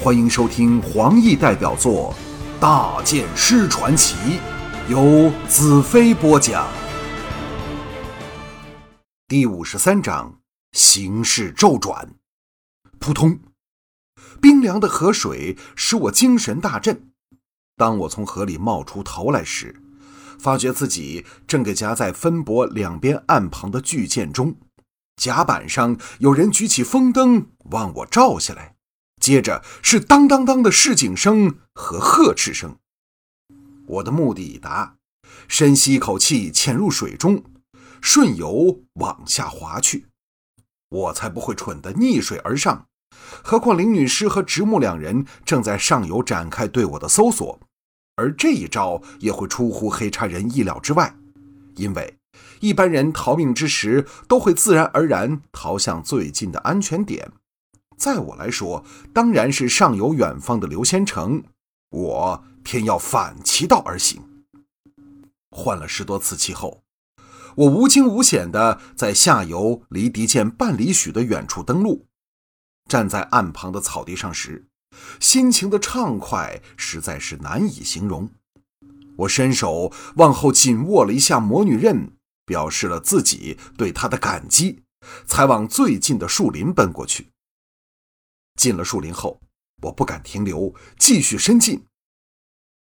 [0.00, 2.14] 欢迎收听黄奕代表作
[2.60, 4.14] 《大剑师传奇》，
[4.88, 6.68] 由子飞播讲。
[9.26, 10.38] 第五十三章：
[10.70, 12.14] 形势骤转。
[13.00, 13.40] 扑通！
[14.40, 17.08] 冰凉的河水使我精神大振。
[17.76, 19.82] 当我从河里冒出头来时，
[20.38, 24.54] 发觉自己正给夹在分泊两边岸旁的巨舰中。
[25.16, 28.76] 甲板上有人举起风灯往我照下来，
[29.28, 32.78] 接着是当当当的示警声和呵斥声。
[33.86, 34.96] 我的目的已达，
[35.46, 37.44] 深吸一口气，潜入水中，
[38.00, 40.06] 顺游往下滑去。
[40.88, 42.86] 我才不会蠢得逆水而上，
[43.44, 47.60] 何况林女士和直木两人正在上游展开对我的搜索，
[48.16, 51.14] 而这一招也会出乎黑叉人意料之外，
[51.76, 52.14] 因为。
[52.60, 57.30] 一般人逃命之时，都会自然而然逃向最近的安全点。
[57.98, 61.42] 在我来说，当然是上游远方的刘仙成。
[61.90, 64.22] 我偏要反其道而行。
[65.50, 66.82] 换了十多次气后，
[67.56, 72.06] 我无惊无险地在下游离敌舰半里许的远处登陆。
[72.88, 74.68] 站在岸旁的草地上时，
[75.18, 78.30] 心情的畅快实在是难以形容。
[79.16, 82.12] 我伸手往后紧握了一下魔女刃。
[82.48, 84.80] 表示了自己对他的感激，
[85.26, 87.28] 才往最近的树林奔过去。
[88.58, 89.40] 进了树林后，
[89.82, 91.86] 我不敢停留，继续深进。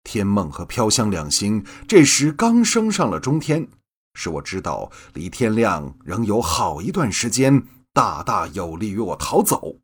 [0.03, 3.67] 天梦和飘香两星这时刚升上了中天，
[4.13, 9.79] 使我知道离天亮仍有好一段时间，大大有利于我逃走。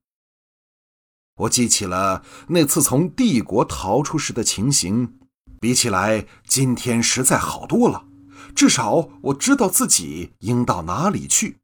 [1.36, 5.20] 我记起了那次从帝国逃出时的情形，
[5.60, 8.08] 比起来，今天实在好多了。
[8.56, 11.58] 至少我知道自己应到哪里去。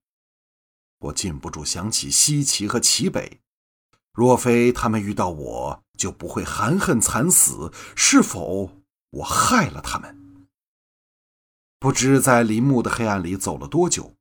[1.00, 3.40] 我禁不住想起西岐和齐北，
[4.18, 7.72] 若非他们遇到我，就不会含恨惨死。
[7.96, 8.72] 是否
[9.12, 10.18] 我害了他们？
[11.78, 14.16] 不知在林木的黑暗里走了多久，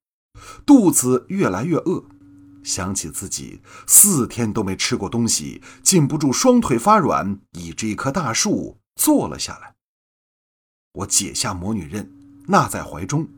[0.66, 2.04] 肚子越来越饿。
[2.62, 9.76] 想起自己四天都没吃过东西，禁不住双腿发软，倚着一棵大树坐了下来。
[10.92, 12.12] 我解下魔女刃。
[12.48, 13.28] 纳在怀中，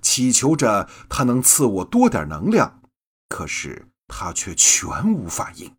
[0.00, 2.80] 祈求着他能赐我多点能量，
[3.28, 5.77] 可是他却全无反应。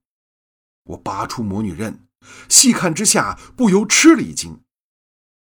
[0.89, 2.07] 我拔出魔女刃，
[2.47, 4.61] 细看之下，不由吃了一惊。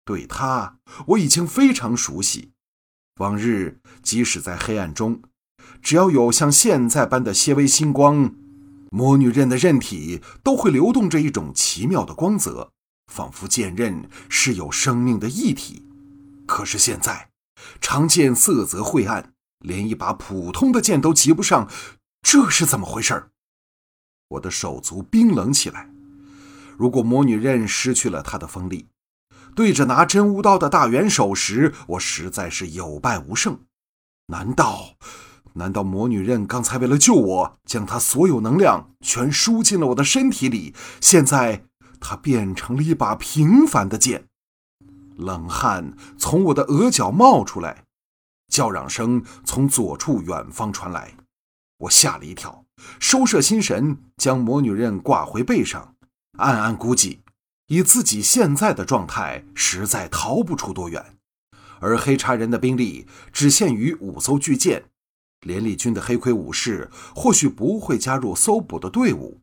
[0.05, 0.79] 对他，
[1.09, 2.53] 我已经非常熟悉。
[3.21, 5.23] 往日即使在黑暗中，
[5.83, 8.35] 只要有像现在般的些微星光，
[8.91, 12.73] 魔女刃的刃体都会流动着一种奇妙的光泽，
[13.13, 15.85] 仿佛剑刃是有生命的异体。
[16.47, 17.31] 可是现在，
[17.81, 21.69] 长剑色泽晦暗，连一把普通的剑都及不上，
[22.23, 23.31] 这是怎么回事儿
[24.29, 25.91] 我的手足冰冷起来。
[26.77, 28.87] 如果魔女刃失去了它的锋利，
[29.55, 33.59] 对着拿真无刀的大元首时，我实在是有败无胜。
[34.27, 34.95] 难道，
[35.55, 40.75] 难道魔女刃刚才为了救我，将她所有能量全输进了我的身体里？
[41.01, 41.65] 现在，
[41.99, 44.27] 它变成了一把平凡的剑。
[45.17, 47.83] 冷汗从我的额角冒出来，
[48.47, 51.17] 叫嚷声从左处远方传来，
[51.79, 52.65] 我吓了一跳，
[52.99, 55.95] 收摄心神，将魔女刃挂回背上，
[56.39, 57.21] 暗暗估计，
[57.67, 61.17] 以自己现在的状态，实在逃不出多远。
[61.81, 64.85] 而黑茶人的兵力只限于五艘巨舰，
[65.47, 69.41] 联立军的黑盔武士或许不会加入搜捕的队伍，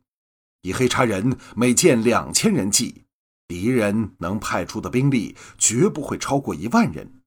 [0.62, 3.04] 以黑茶人每舰两千人计。
[3.48, 7.22] 敌人能派出的兵力绝不会超过一万人。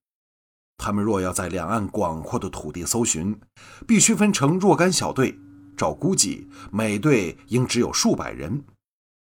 [0.77, 3.39] 他们若要在两岸广阔的土地搜寻，
[3.87, 5.39] 必须分成若干小队。
[5.79, 8.65] 照估计，每队应只有数百人。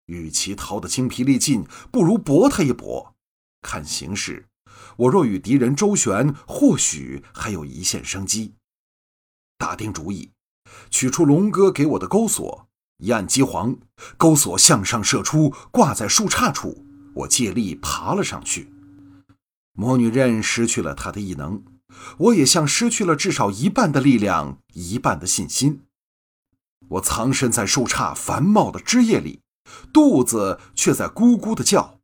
[0.05, 3.13] 与其逃得精疲力尽，不如搏他一搏。
[3.61, 4.45] 看形势，
[4.95, 8.53] 我若与敌人周旋，或许还有一线生机。
[9.57, 10.31] 打定主意，
[10.89, 13.75] 取出龙哥给我的钩索，一按机簧，
[14.16, 16.85] 钩索向上射出，挂在树杈处。
[17.16, 18.72] 我借力爬了上去，
[19.73, 21.61] 魔女刃失去了她的异能，
[22.17, 25.81] 我也像失去了至少一半的力量，一半的信心。
[26.89, 29.41] 我藏身在树杈繁茂的枝叶里，
[29.91, 31.99] 肚子却在咕咕的叫。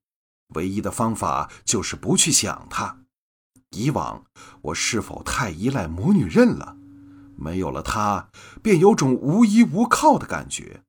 [0.56, 2.97] 唯一的方法就是不去想它。
[3.71, 4.25] 以往
[4.62, 6.75] 我是否太依赖魔女刃了？
[7.38, 8.29] 没有了它，
[8.62, 10.83] 便有种无依无靠的感觉。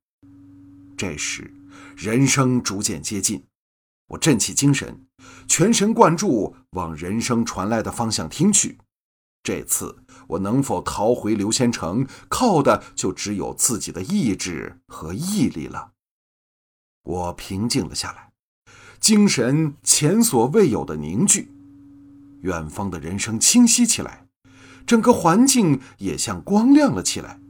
[0.97, 1.55] 这时，
[1.97, 3.45] 人生逐渐接近。
[4.09, 5.07] 我振起精神，
[5.47, 8.79] 全神贯注往人声传来的方向听去。
[9.43, 15.93] 这次我能否逃回刘仙城，靠的就只有自己的意志和毅力了。
[17.03, 18.31] 我平静了下来，
[19.01, 21.51] 精神前所未有的凝聚。
[22.43, 24.27] 远方的人声清晰起来，
[24.87, 27.41] 整个环境也像光亮了起来。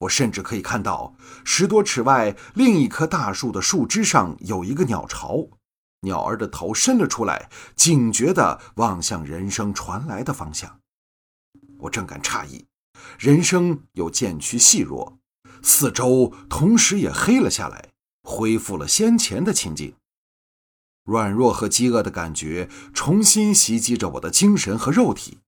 [0.00, 5.48] 我甚至可以看到十多尺外另一棵大树的树枝上有一个鸟巢，
[6.00, 10.80] 鸟儿的头伸了出来，警觉地望向人声传来的方向。
[11.78, 12.64] 我正感诧异，
[13.18, 15.18] 人声又渐趋细弱，
[15.62, 17.90] 四周同时也黑了下来，
[18.22, 19.94] 恢复了先前的情景。
[21.04, 25.38] 软弱和饥饿的感觉重新袭击着我的精神和肉体。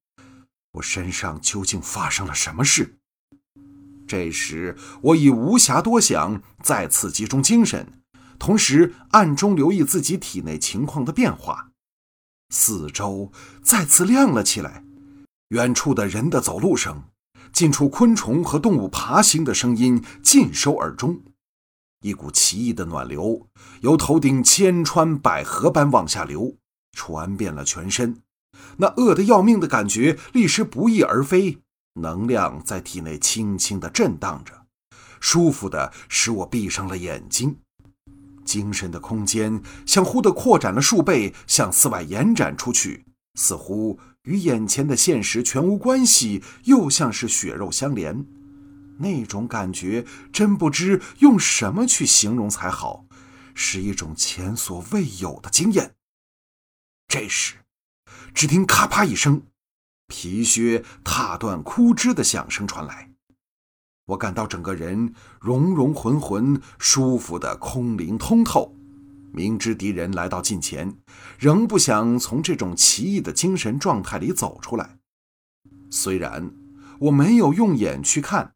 [0.75, 2.98] 我身上究竟发生了什么事？
[4.06, 8.00] 这时，我已无暇多想，再次集中精神，
[8.38, 11.72] 同时暗中留意自己体内情况的变化。
[12.50, 13.32] 四周
[13.62, 14.84] 再次亮了起来，
[15.49, 17.05] 远处的人的走路声，
[17.53, 21.23] 近处昆虫和动物爬行的声音尽收耳中。
[22.03, 23.49] 一股奇异的暖流
[23.81, 26.55] 由头顶千川百河般往下流，
[26.93, 28.21] 传遍了全身。
[28.77, 31.59] 那饿得要命的感觉立时不翼而飞，
[31.95, 34.53] 能量在体内轻轻地震荡着，
[35.19, 37.56] 舒服的使我闭上了眼睛。
[38.45, 48.26] 精神的空间像忽地扩展了数倍，向四外延展出去，似乎与眼前的现实全无关系，又像是血肉相连。
[48.98, 53.06] 那种感觉真不知用什么去形容才好，
[53.54, 55.94] 是一种前所未有的经验。
[57.06, 57.54] 这时，
[58.34, 59.40] 只听咔啪一声，
[60.08, 63.10] 皮靴踏断枯枝的响声传来，
[64.08, 68.77] 我感到整个人融融浑浑、舒服的空灵通透。
[69.32, 70.98] 明知敌人来到近前，
[71.38, 74.98] 仍不想从这种奇异的精神状态里走出来。
[75.90, 76.50] 虽然
[77.00, 78.54] 我没有用眼去看。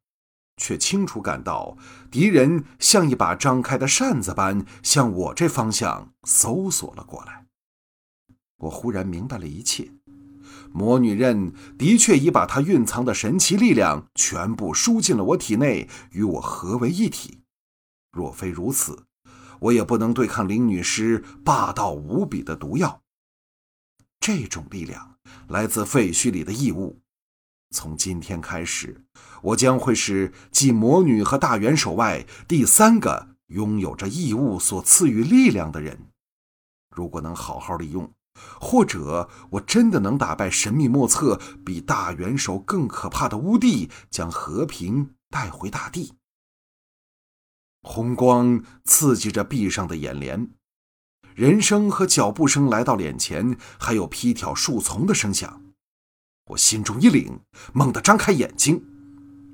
[0.59, 1.77] 却清楚感到，
[2.11, 7.47] 敌人像一把张开的扇子般向我这方向搜索了过来。
[8.59, 9.91] 我忽然明白了一切，
[10.73, 17.41] 魔女刃的确已把她蕴藏的神奇力量全部输进了我体内，与我合为一体。
[18.13, 19.07] 若非如此，
[19.63, 23.03] 我也不能对抗林女士霸道无比的毒药。
[24.19, 25.17] 这种力量
[25.49, 27.01] 来自废墟里的异物。
[27.71, 29.05] 从今天开始，
[29.43, 36.09] 我将会是继魔女和大元首外第三个拥有着异物所赐予力量的人。
[36.95, 38.13] 如果能好好利用，
[38.61, 46.13] 或者我真的能打败神秘莫测、比大元首更可怕的乌帝，将和平带回大地。
[47.83, 50.49] 红光刺激着闭上的眼帘，
[51.35, 55.63] 人声和脚步声来到脸前，还有劈挑树丛的声响。
[56.47, 57.41] 我心中一凛，
[57.73, 58.85] 猛地张开眼睛，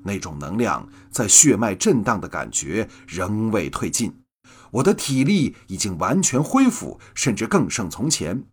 [0.03, 4.23] 那种能量在血脉震荡的感觉仍未退尽，
[4.71, 8.43] 我的体力已经完全恢复，甚至更胜从前。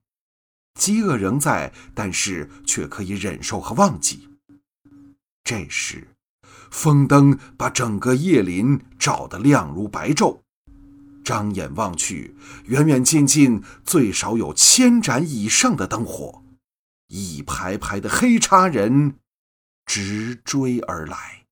[0.78, 4.28] 饥饿仍在，但是却可以忍受和忘记。
[5.42, 6.15] 这时，
[6.70, 10.40] 风灯把整个夜林照得亮如白昼，
[11.24, 12.36] 张眼望去，
[12.66, 16.42] 远远近近最少有千盏以上的灯火。
[17.08, 19.14] 一排排的黑叉人
[19.86, 21.45] 直追而来。